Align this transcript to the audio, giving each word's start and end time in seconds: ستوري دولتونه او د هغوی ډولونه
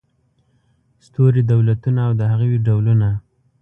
ستوري 1.05 1.41
دولتونه 1.51 1.99
او 2.07 2.11
د 2.19 2.21
هغوی 2.31 2.57
ډولونه 2.65 3.09